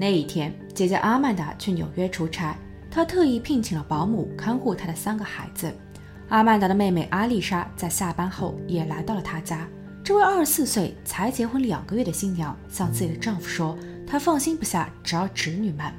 [0.00, 2.56] 那一天，姐姐阿曼达去纽约出差，
[2.88, 5.74] 她特意聘请了保姆看护她的三个孩子。
[6.28, 9.66] 阿曼达的妹妹阿丽莎在下班后也来到了她家。
[10.04, 13.76] 这位二十四岁才结婚两个月的新娘向自己的丈夫说，
[14.06, 15.92] 她放心不下只要侄女们。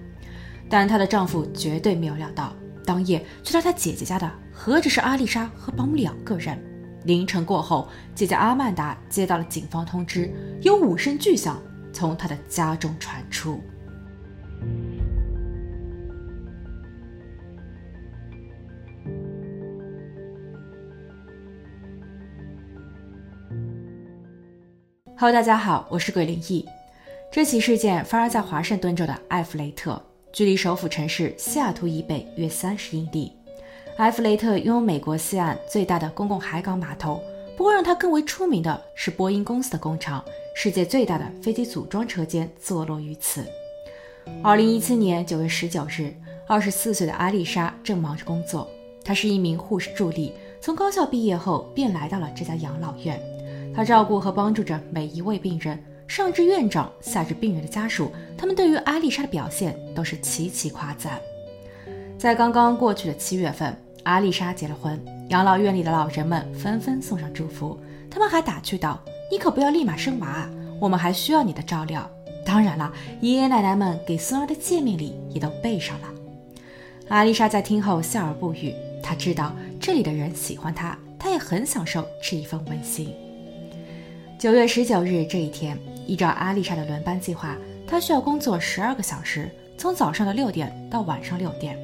[0.69, 2.55] 但她的丈夫绝对没有料到，
[2.85, 6.57] 当夜去到她姐姐家的何止是阿丽莎和保姆两个人。
[7.03, 11.61] 凌晨过后，姐姐阿曼达接到了警方通知，有五声巨响
[11.91, 13.61] 从她的家中传出。
[25.21, 26.65] Hello，大家好，我是鬼灵异。
[27.29, 30.01] 这起事件发生在华盛顿州的埃弗雷特，
[30.31, 33.33] 距离首府城市西雅图以北约三十英里。
[33.97, 37.21] 埃弗雷特拥有美国西岸最大的公共海港码头，
[37.57, 40.23] 不过让它更为出名的是波音公司的工厂，
[40.55, 43.45] 世界最大的飞机组装车间坐落于此。
[44.41, 46.13] 二零一七年九月十九日，
[46.47, 48.69] 二十四岁的阿丽莎正忙着工作，
[49.03, 53.21] 她是一名护士助理，从高校毕业后便来到了这家养老院。
[53.73, 61.19] 他照顾和帮助着每一位病人，上至院长，下至病人的家属，他们对于阿丽莎的表现都是齐齐夸赞。
[62.17, 67.79] 在刚刚过去的七月份，阿丽莎结了婚，养老院里的老人们纷纷送上祝福，
[68.09, 69.01] 他们还打趣道
[69.31, 70.49] ：“你可不要立马生娃啊，
[70.81, 72.09] 我们还需要你的照料。”
[72.45, 72.91] 当然了，
[73.21, 76.07] 爷爷奶奶们给孙儿的见面礼也都备上了。
[77.09, 78.73] 阿丽莎在听后笑而不语，
[79.03, 83.13] 她知道这里的人喜欢她，她也很享受这一份温馨。
[84.39, 91.77] 九月十九日这一天，依照阿丽莎的轮班计划，她需要工作十二个小时，从早上的六点到晚上六点。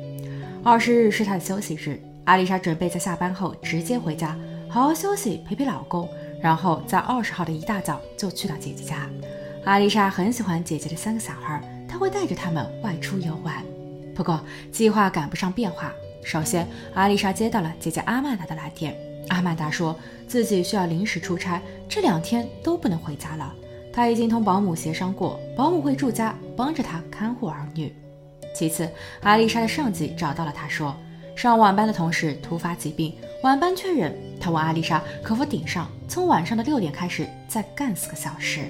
[0.63, 4.39] 二十日是她的休息日，阿丽莎准备在下班后直接回家，
[4.69, 6.07] 好好休息，陪陪老公，
[6.41, 9.09] 然后在二十号的一大早就去到姐姐家。
[9.65, 13.61] 阿丽莎很喜欢姐姐的三个小孩，她会带着他们外出游玩。
[14.15, 14.39] 不过
[14.71, 15.91] 计划赶不上变化，
[16.23, 18.95] 首先，阿丽莎接到了姐姐阿曼达的来电。
[19.29, 19.97] 阿曼达说
[20.27, 23.53] 自己需要临时出差，这两天都不能回家了。
[23.93, 27.95] 他已经同保姆协商过，保姆会住家帮着他看护儿女。
[28.53, 28.89] 其次，
[29.21, 30.95] 阿丽莎的上级找到了他，说
[31.35, 34.13] 上晚班的同事突发疾病，晚班缺人。
[34.39, 38.61] 他问阿丽莎可否顶上，从晚上的六点开始再干四个小时。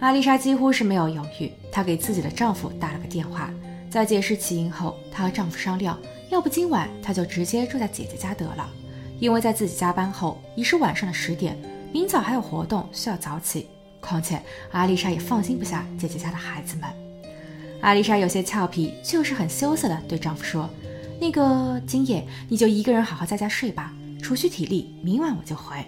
[0.00, 3.50] 阿丽莎几乎是没有犹豫，她给自己的丈夫打了个电话，
[3.90, 5.98] 在解释起因后，她和丈夫商量，
[6.30, 8.70] 要不今晚她就直接住在姐姐家得了。
[9.18, 11.56] 因为在自己加班后已是晚上的十点，
[11.92, 13.66] 明早还有活动需要早起。
[14.00, 14.40] 况且
[14.70, 16.88] 阿丽莎也放心不下姐姐家的孩子们。
[17.80, 20.70] 阿丽莎有些俏皮，却又是很羞涩的对丈夫说
[21.20, 25.84] ：“那个今夜你就一个人好好在家睡吧，储蓄体力，明晚我就回。”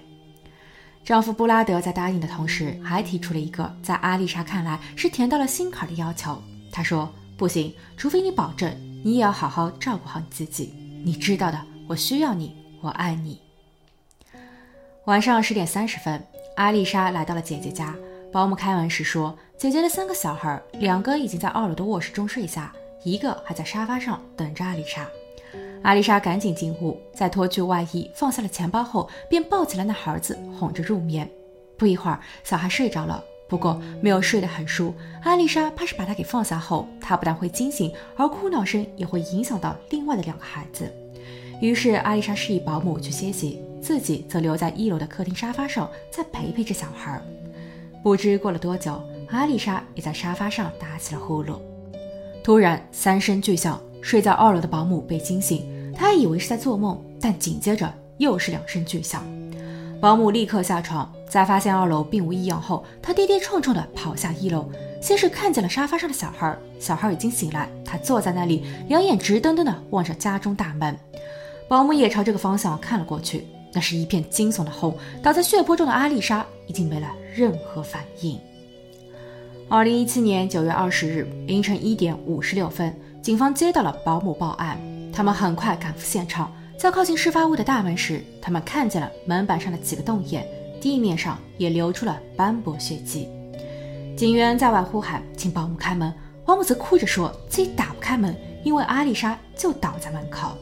[1.05, 6.43] 丈夫布拉德在答应的同时，还提出了一个在阿丽莎看来是甜到了心坎的要求。
[6.73, 8.75] 他说：“不行，除非你保证
[9.05, 10.75] 你也要好好照顾好你自己。
[11.05, 13.41] 你知道的，我需要你。”我爱你。
[15.07, 16.23] 晚上十点三十分，
[16.57, 17.95] 阿丽莎来到了姐姐家。
[18.31, 22.73] 保姆开门时说，姐姐的三个小孩，两个已经在二楼的卧室中睡下，
[23.03, 25.07] 一个还在沙发上等着阿丽莎。
[25.83, 31.29] 阿丽莎赶紧进屋，在脱去外衣、放下了钱包后，便抱起了那孩子，哄着入眠。
[31.79, 34.95] 不一会儿，小孩睡着了，不过没有睡得很熟。
[35.23, 40.93] 阿丽莎怕是把他给放下后，他不但会惊醒，而哭闹声也会影响到另外的两个孩子。
[41.61, 47.21] 于是，阿丽莎示意保姆去歇息，自己则留在一楼的客厅沙发上，再陪陪这小孩。
[48.03, 51.59] 不知过了多久，阿丽莎也在沙发上打起了呼噜。
[52.45, 59.25] 突然，三声巨响，睡在二楼的保姆被惊醒，她还以为是在做梦，但紧接着又是两声巨响。
[60.01, 64.71] 保姆立刻下床，在发现二楼并无异样后，她跌跌撞撞地跑下一楼，
[65.03, 70.97] 先是看见了沙发上的小孩，小孩已经醒来，他坐在那里，两眼直瞪瞪地望着家中大门。
[71.69, 74.97] 保姆也朝这个方向看了过去，那是一片惊悚的红。
[75.23, 78.41] 倒在血泊中的阿丽莎已经没了任何反应。
[79.69, 84.81] 二零一七年九月二十日凌晨一点五十六分，警方接到了保姆报案，
[85.13, 90.49] 他们很快赶赴现场，在靠近事发屋的大门时，他们看见了门板上的几个洞眼，
[90.81, 93.29] 地面上也流出了斑驳血迹。
[94.17, 96.11] 警员在外呼喊，请保姆开门，
[96.47, 98.35] 保姆则哭着说自己打不开门，
[98.65, 100.57] 因为阿丽莎就倒在门口。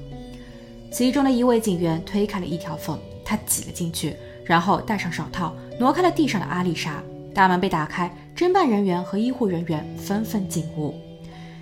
[0.90, 7.02] 其中的一位警员推开了一条缝，他挤了进去，然后戴上手套，挪开了地上的阿丽莎。
[7.34, 10.94] 大门被打开，侦办人员和医护人员纷纷进屋。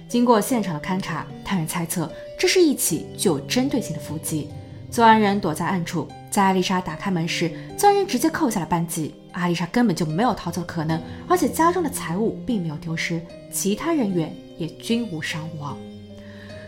[0.08, 4.48] 经过现场的勘查，探员猜测这是一起具有针对性的伏击。
[4.88, 9.12] 作案人躲在暗处，在艾丽莎打开门时，将人直接扣下了扳机。
[9.32, 13.20] 艾丽莎根本就没有逃走的可能，而且家中的财物并没有丢失，
[13.50, 15.76] 其他人员也均无伤亡。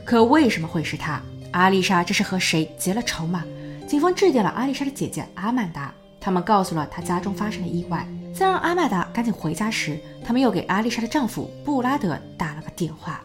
[0.04, 1.22] 可为什么会是她？
[1.52, 3.44] 阿丽莎这是和谁结了仇吗？
[3.86, 8.06] 警方致电了阿丽莎的姐姐阿曼达，他们告诉了她家中发生的意外。
[8.34, 13.22] 在让阿曼达赶紧回家时，他们又给阿丽莎的丈夫布拉德打了个电话。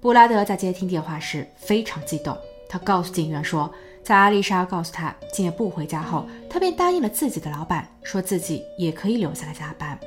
[0.00, 2.36] 布拉德在接听电话时非常激动，
[2.68, 3.72] 他告诉警员说。
[4.04, 9.98] 在阿丽莎告诉他今夜不回家后，他便答应了自己的老板，说自己也可以留下来加班。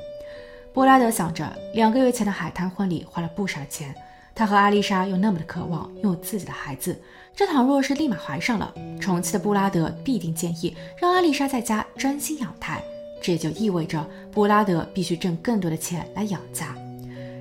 [0.72, 3.94] 布拉德想着，两个月前的海滩婚礼花了不少钱，
[4.34, 6.98] 他和阿丽莎又那么的渴望拥有自己的孩子，
[7.34, 12.82] 这倘若是立马怀上了，宠妻的布拉德必定建议让阿丽莎在家专心养胎，
[13.22, 16.74] 这也就意味着布拉德必须挣更多的钱来养家。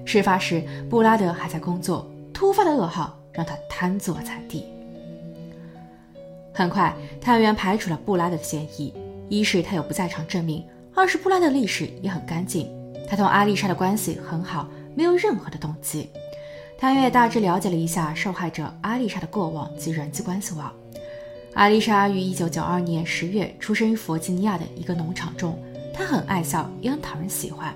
[0.05, 4.65] 事发时，布拉德还在工作，突发的噩耗让他瘫坐在地。
[6.51, 8.93] 很快，探员排除了布拉德的嫌疑。
[9.29, 10.65] 一是他有不在场证明，
[10.95, 12.67] 二是布拉德历史也很干净，
[13.07, 16.09] 他同阿丽莎的关系很好，没有任何的动机。
[16.79, 20.73] 探员大致了解了一下受害者阿丽莎的过往及人际关系网。
[21.55, 25.61] 阿丽莎于1992年10月出生于弗吉尼亚的一个农场中，
[25.93, 27.75] 她很爱笑，也很讨人喜欢，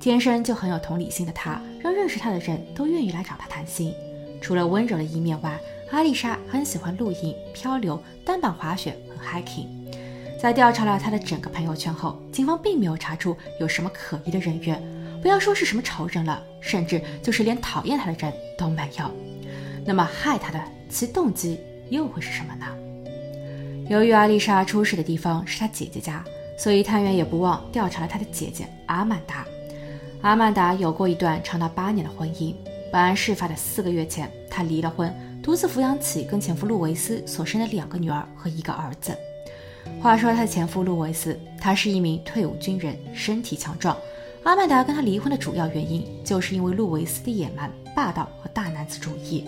[0.00, 3.94] 天生就很有同理心的她，让认识她的人都愿意来找她谈心。
[4.40, 5.56] 除了温柔的一面外，
[5.92, 9.66] 阿丽莎很喜欢露营、漂流、单板滑雪和 hiking。
[10.42, 14.82] 在调查了她的整个朋友圈后，警方并没有查出有什么可疑的人员，
[15.22, 19.10] 不要说是什么仇人了，甚至就是连讨厌她的人都没有。
[19.84, 22.66] 那么害她的其动机又会是什么呢？
[23.88, 26.24] 由于阿丽莎出事的地方是她姐姐家，
[26.56, 29.46] 所以探员也不忘调查了她的姐姐阿曼达。
[30.22, 32.54] 阿曼达有过一段长达八年的婚姻，
[32.92, 35.12] 本案事发的四个月前，她离了婚。
[35.42, 39.16] 独自抚养起跟前夫路维斯所生的两个女儿和一个儿子。
[39.98, 43.96] 话说她的前夫路维斯，他是一名退伍军人，身体强壮。
[44.42, 49.46] 阿曼达跟他离婚的主要原因，就是因为路维斯的野蛮、霸道和大男子主义。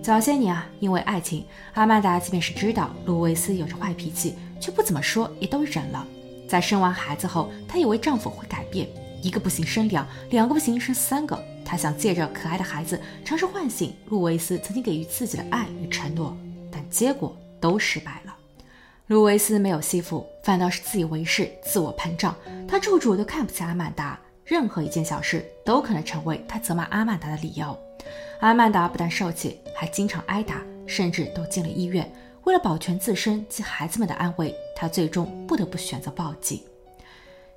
[0.00, 1.44] 早些年啊，因为爱情，
[1.74, 6.06] 阿曼达即便是知道路维斯有着坏脾气，却不怎么说，也都忍了。
[6.48, 8.88] 在生完孩子后，她以为丈夫会改变，
[9.20, 11.36] 一个不行生两，两个不行生三个。
[11.64, 16.36] 她想借着可爱的孩子尝试唤醒路维斯曾经给予自己的爱与承诺，
[16.70, 18.34] 但结果都失败了。
[19.10, 22.32] 路维斯没有媳妇，反倒是自以为是、自我膨胀。
[22.68, 27.76] 他处处都看不起阿曼达，任何一件小事都可能成为他责骂阿曼达的理由。
[28.38, 32.08] 阿曼达不但受气，还经常挨打，甚至都进了医院。
[32.44, 36.62] 为了保全自身及孩子们的安危，他最终不得不选择报警。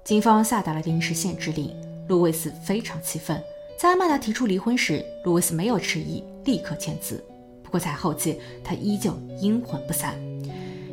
[0.04, 1.72] 警方下达了临时限制令，
[2.08, 3.40] 路维斯非常气愤。
[3.78, 7.24] 在阿曼达提出离婚时，路维斯没有迟疑，立刻签字。
[7.62, 10.18] 不过在后期，他依旧阴魂不散。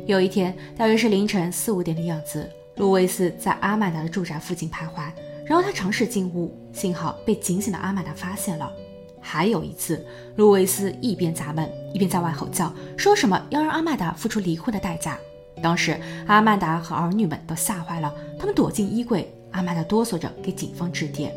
[0.07, 5.11] 有一天，大约是凌晨四五点的样子，路维斯在阿曼达的住宅附近徘徊，
[5.45, 8.71] 然后他尝试进屋，幸好被警醒的阿曼达发现了。
[9.19, 10.03] 还有一次，
[10.37, 15.17] 路维斯一边砸门，一边在外吼叫，说什么要让阿曼达付出离婚的代价。
[15.61, 19.31] 当时，阿曼达和儿女们都吓坏了，他们躲进衣柜。
[19.51, 21.31] 阿曼达哆嗦着给警方致电。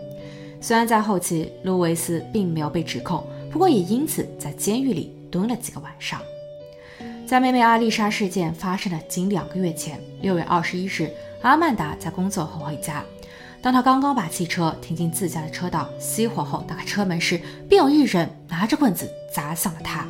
[0.61, 6.21] 虽然在后期，路维斯并没有被指控，不过也因此在监狱里蹲了几个晚上。
[7.27, 11.11] 在妹妹阿丽莎事件发生的仅两个月前，六月二十一日，
[11.41, 13.03] 阿曼达在工作后回家，
[13.63, 20.07] 当他刚刚把汽车停进自家的车道，熄火后打开车门时，便有一人拿着棍子砸向了他。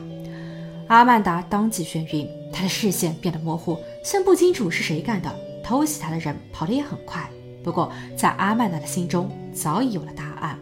[0.89, 7.31] 阿曼达当即眩晕，他的视线变得模糊，虽然不清楚是谁干的，偷袭他的人跑得也很快。
[7.63, 10.59] 不过，在阿曼达的心中早已有了答案，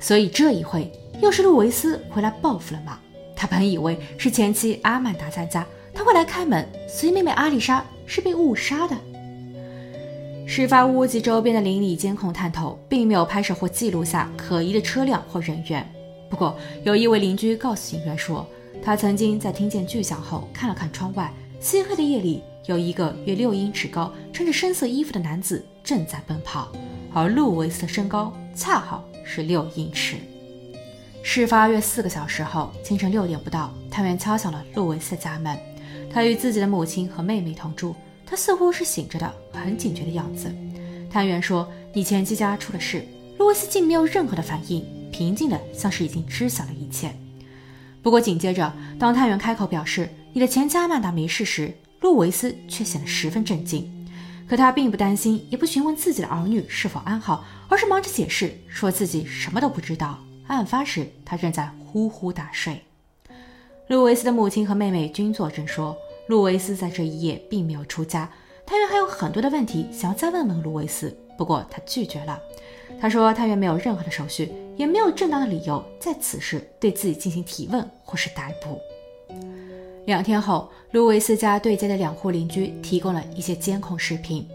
[0.00, 0.90] 所以这一回
[1.22, 2.98] 又是路维斯回来报复了吗？
[3.38, 5.64] 他本以为是前妻阿曼达在家，
[5.94, 8.96] 他会来开门，所以妹妹阿丽莎是被误杀的。
[10.44, 15.88] 事发屋及周边的邻里监控探头并没有拍摄或记录下可疑的车辆或人员。
[16.28, 18.44] 不过，有一位邻居告诉警员说，
[18.82, 22.42] 他曾经在听见巨响后看了看窗外，漆黑的夜里。
[22.66, 26.70] 有一个约六英尺高、穿着深色衣服的男子正在奔跑，
[27.14, 30.16] 而路维斯的身高恰好是六英尺。
[31.22, 35.58] 事发约四个小时后，清晨六点不到，探员敲响了路维斯的家门。
[36.10, 37.94] 他与自己的母亲和妹妹同住，
[38.24, 40.52] 他似乎是醒着的，很警觉的样子。
[41.10, 43.06] 探员说：“你前妻家出了事。”
[43.38, 47.14] 路维斯竟没有任何的反应，平静的像是已经知晓了一切。
[48.02, 53.88] 不过紧接着，当探员开口表示：“你的前妻阿曼达没事”时，路维斯却显得十分震惊，
[54.48, 60.18] 可他并不担心，也不询问自己的儿女是否安好，而是忙着解释，说自己什么都不知道。
[60.48, 62.82] 案发时，他正在呼呼大睡。
[63.86, 68.30] 路维斯的母亲和妹妹均作证说，路维斯在这一夜并没有出家。
[68.66, 72.38] 探员还有很多的问题想要再问问路维斯，不过他拒绝了。
[73.00, 78.78] 他说，探员没有任何的手续，也没有正当的理由在此时对自己进行提问或是逮捕。
[80.06, 84.46] 两天后，路维斯家对接的两户邻居提供了一些监控视频，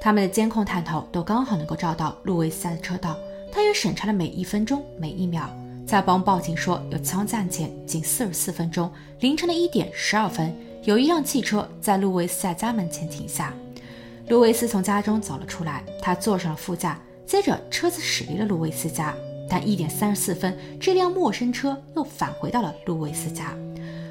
[0.00, 3.16] 他们的监控探头都刚好能够照到路维斯家的车道。
[3.56, 5.48] 参与审查了每一分钟每一秒。
[5.86, 10.54] 在帮报警说有枪击案前仅四十四分钟，凌晨的一点十二分。
[10.82, 13.54] 有一辆汽车在路维斯家家门前停下，
[14.28, 19.14] 路维斯从家中走了出来，他坐上了副驾，接着车子驶离了路维斯家。
[19.48, 23.56] 但一点三十四分，这辆陌生车又返回到了路维斯家。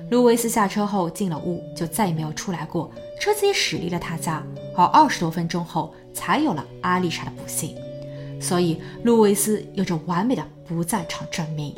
[0.10, 2.92] 路维斯下车后进了屋，就再也没有出来过。
[3.22, 4.42] 车子也驶离了他家，
[4.76, 7.76] 而二十多分钟后才有了阿丽莎的不幸。
[8.40, 11.74] 所以，路维斯有着完美的不在场证明。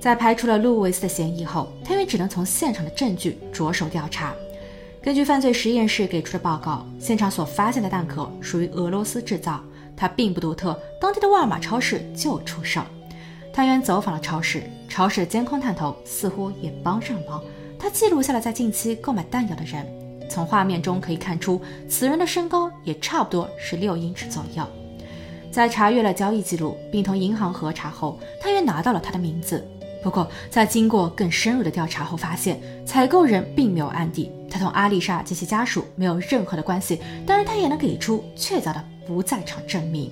[0.00, 4.34] 在排除了路维斯的嫌疑后，探员只能从现场的证据着手调查。
[5.02, 9.62] 根据犯罪实验室给出的报告，现场所发现的弹壳属于俄罗斯制造，
[9.96, 12.82] 它并不独特，当地的沃尔玛超市就出售。
[13.52, 17.42] 探员走访了超市，超市的监控探头似乎也帮上了忙，
[17.78, 19.86] 他记录下了在近期购买弹药的人。
[20.28, 24.64] 从画面中可以看出，此人的身高也差不多是六英尺左右。
[25.50, 29.66] 在查阅了交易记录并同银行核查后，探员拿到了他的名字。
[30.02, 37.00] 不过，在经过更深入的调查后，发现采购人并没有案底，他同阿丽莎及其家属没有任何的关系。
[37.26, 40.10] 当然，他也能给出确凿的不在场证明。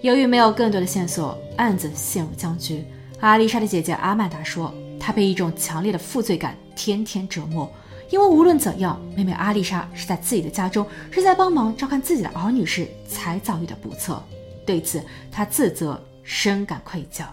[0.00, 2.84] 由于没有更多的线索，案子陷入僵局。
[3.20, 7.70] 阿丽莎的姐姐阿曼达说，她被一种强烈的负罪感天天折磨，
[8.10, 14.22] 因为无论怎样，妹妹阿丽莎是在自己的家中，是在帮忙照看自己的儿女时才遭遇的不测。
[14.66, 17.24] 对此，她自责，深感愧疚。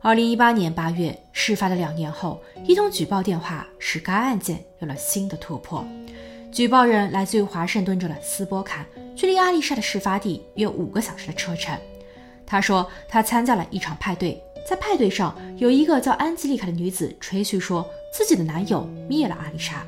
[0.00, 5.86] 二零一八年八月，事发的两年后，一通举报电话使该案件有了新的突破。
[6.50, 11.78] 举报人来自于华盛顿州的斯波坎，距离阿丽莎的事发地约五个小时的车程。
[12.44, 19.84] 他说，他参加了一场派对，在派对上，有一个叫安吉丽卡的女子吹嘘说自己的男友灭了阿丽莎。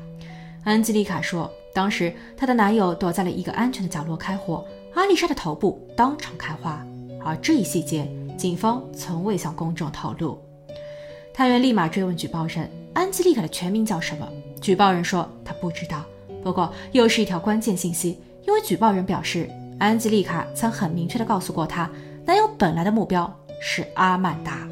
[0.63, 4.65] 安吉丽卡说，当时她的男友躲在了一个安全的角落开火，
[4.95, 6.85] 阿丽莎的头部当场开花，
[7.23, 8.11] 而这一细节。
[8.37, 10.37] 警方从未向公众透露。
[11.33, 14.27] 探员立马追问举报人安吉丽卡的全名叫什么。
[14.59, 16.03] 举报人说他不知道。
[16.43, 21.89] 不过又是一条关键信息，因为举报人表示安吉丽卡曾很明确地告诉过他，
[22.25, 24.67] 男友本来的目标是阿曼达。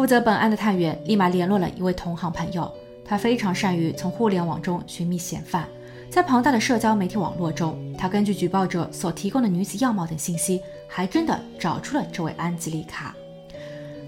[0.00, 2.72] 负责本案的探员立马联络了一位同行朋友，
[3.04, 5.68] 他非常善于从互联网中寻觅嫌犯。
[6.08, 13.14] 在庞大的社交媒体网络中，他根据举报者所提供的女子样貌等信息，还真的找出了这位安吉丽卡。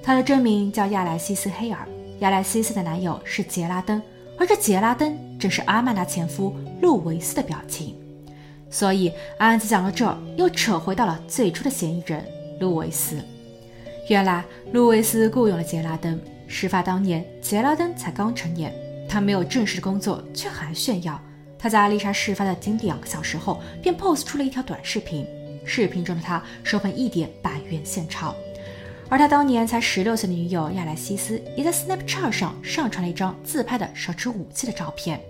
[0.03, 1.87] 她的真名叫亚莱西斯·黑尔，
[2.21, 4.01] 亚莱西斯的男友是杰拉登，
[4.39, 7.95] 而这杰拉登正是阿曼达前夫路维斯的表情。
[8.71, 12.25] 所以案子讲到这儿，又扯回到了最初的嫌疑人
[12.61, 13.19] 路维斯。
[14.09, 18.75] 原来路维斯雇佣了杰拉登，事发当年杰拉登才刚成年，
[19.09, 21.21] 他没有正式工作，却还炫耀。
[21.57, 25.25] 他在阿丽莎事发的仅两个小时后，便 post 出了一条短视频。
[25.65, 28.35] 视频中的他手捧一叠百元现钞，
[29.09, 35.21] 而他当年才十六岁的女友亚莱西斯也在 Snapchat 上上传了一张自拍的手持武器的照片。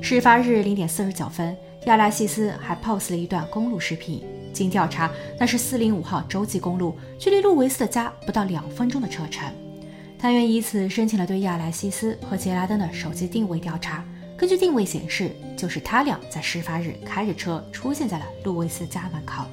[0.00, 4.22] 事发日零点四十九分，亚莱西斯还 post 了一段公路视频。
[4.52, 9.48] 经调查，那是四零五号洲际公路，距离路维斯的家不到两分钟的车程。
[10.18, 14.04] 探员以此申请了对亚莱西斯和杰拉登的手机定位调查。
[14.36, 19.44] 根据定位显示，就是他俩在事发日开着车出现在了路维斯家门口。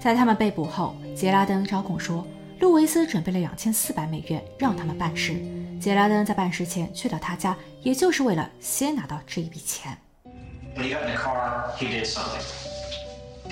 [0.00, 2.26] 在他们被捕后，杰拉登招供说，
[2.60, 5.34] 路维斯准备了两千四百美元让他们办事。
[5.78, 9.96] 杰拉登在办事前去到他家，也就是为了先拿到这一笔钱。
[10.76, 12.69] When he got in the car, he did something.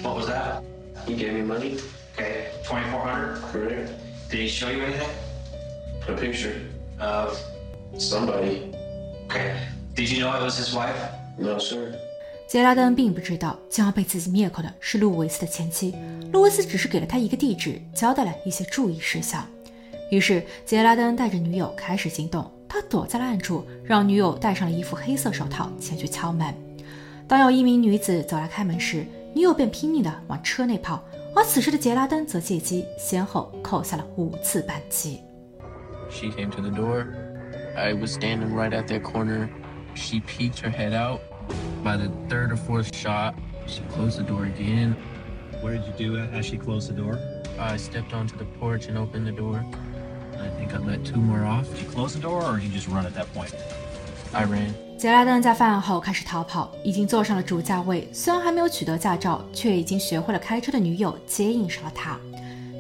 [0.03, 0.63] What was that?
[1.07, 1.79] He gave me money.
[2.17, 3.41] Okay, twenty four hundred.
[3.53, 3.91] Correct.
[4.31, 5.11] Did he show you anything?
[6.09, 6.55] A picture.
[7.01, 7.39] Of
[7.97, 8.75] Somebody.
[9.29, 9.57] okay.
[9.95, 10.97] Did you know it was his wife?
[11.37, 11.95] No, sir.
[12.47, 15.95] 杰拉登并不知道将要被自己灭口的是路维斯的前妻，
[16.33, 19.47] 路维斯只是给了他一个地址，交代了一些注意事项。
[20.11, 26.55] 于是杰拉登带着女友开始行动，他躲在了暗处，让女友戴上了一副黑色手套前去敲门。
[27.27, 29.05] 当有一名女子走来开门时，
[29.38, 31.04] 女友便拼命地往车内跑，
[31.36, 35.22] 而此时的杰拉登则借机先后扣下了五次扳机。
[36.10, 37.08] She came to the door.
[37.76, 39.50] I was standing right at that corner.
[39.96, 41.22] She peeked her head out.
[41.84, 43.34] By the third or fourth shot,
[43.66, 44.96] she closed the door again.
[45.62, 47.18] What did you do as she closed the door?
[47.60, 49.64] I stepped onto the porch and opened the door.
[50.40, 51.68] I think I let two more off.
[51.70, 53.56] Did you close the door or did you just run at that point?
[54.33, 54.69] I ran.
[54.99, 62.19] 杰拉登在犯案后开始逃跑，已经坐上了主驾位，虽然还没有取得驾照，却已经学会了开车的女友接应上了他。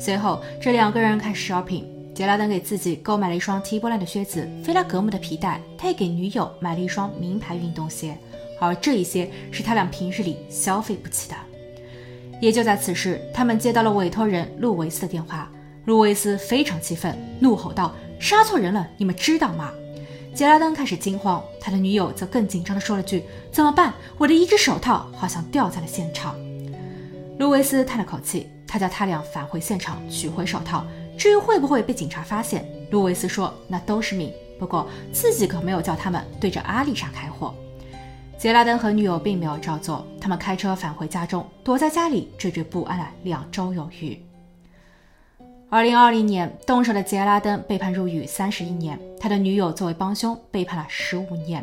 [0.00, 1.84] 随后，这两个人开始 shopping。
[2.14, 8.18] 杰拉登给自己购买了一双提波兰的靴子，菲拉格慕的皮带，他也给女友买了一双名牌运动鞋，
[8.60, 11.36] 而这一些是他俩平日里消费不起的。
[12.40, 15.48] 也就在此时，他们接到了委托人路维斯的电话。
[15.84, 19.70] 路维斯非常气愤，怒吼道：“杀错人了，你们知道吗？”
[20.38, 23.92] 杰拉登开始惊慌，他的女友则更紧张地说了句：“怎么办？
[24.16, 26.36] 我的一只手套好像掉在了现场。”
[27.40, 30.86] 路维斯叹了口气，他叫他俩返回现场取回手套。
[31.18, 37.52] 至于会不会被警察发现，路维斯说那都是命，不过自己可没有叫他们对着阿丽莎开火。
[38.38, 44.16] 杰拉登和女友并没有照做，他们开车返回家中，躲在家里惴惴不安了两周有余。
[45.70, 51.62] 二零二零年，动手的杰拉登被判入狱三十一年，他的女友作为帮凶被判了十五年。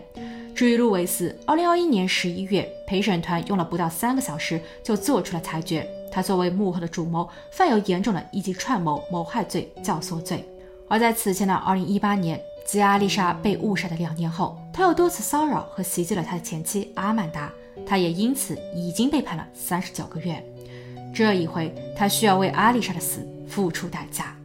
[0.53, 5.89] 至于路维斯，二零二一年十一月，陪审团用了不到三个小时就做出了裁决。
[6.11, 10.47] 他作为幕后的主谋，犯有严重的一级串谋谋害罪、教唆罪。
[10.87, 17.51] 而在此前的2018年，吉阿丽莎被误杀的两年后，他又多次骚扰和袭击了他的前妻阿曼达，
[17.87, 20.45] 他也因此已经被判了三十九个月。
[21.11, 24.35] 这一回，他需要为阿丽莎的死付出代价。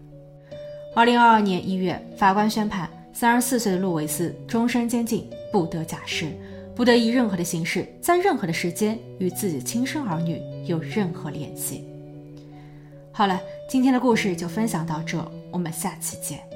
[0.95, 6.33] 二零二二年一月，法官宣判，三十四岁的路维斯终身监禁，不得假释。
[6.75, 11.85] 不得以任何的形式，在任何的时间与自己的亲生儿女有任何联系。
[13.12, 13.38] 好了，
[13.69, 15.19] 今天的故事就分享到这，
[15.50, 16.50] 我们下期见。